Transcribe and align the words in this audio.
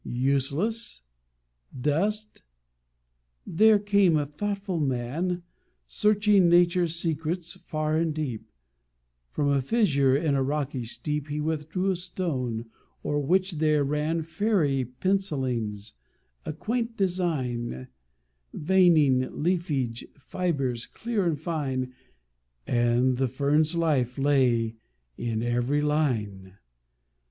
Useless? 0.03 1.03
Dost? 1.79 2.41
There 3.45 3.77
came 3.77 4.17
a 4.17 4.25
thoughtful 4.25 4.79
man 4.79 5.43
Searching 5.85 6.49
Nature's 6.49 6.95
secrets 6.95 7.53
far 7.65 7.97
and 7.97 8.11
deep; 8.11 8.49
From 9.29 9.49
a 9.49 9.61
fissure 9.61 10.15
in 10.17 10.33
a 10.33 10.41
rocky 10.41 10.85
steep 10.85 11.27
He 11.27 11.39
withdrew 11.39 11.91
a 11.91 11.95
stone, 11.95 12.65
o'er 13.05 13.19
which 13.19 13.59
there 13.59 13.83
ran 13.83 14.23
Fairy 14.23 14.85
pencilings, 14.85 15.93
a 16.47 16.53
quaint 16.53 16.97
design, 16.97 17.87
Veining, 18.55 19.43
leafage, 19.43 20.03
fibres, 20.17 20.87
clear 20.87 21.27
and 21.27 21.39
fine, 21.39 21.93
And 22.65 23.17
the 23.17 23.27
fern's 23.27 23.75
life 23.75 24.17
lay 24.17 24.77
in 25.19 25.43
every 25.43 25.83
line. 25.83 26.57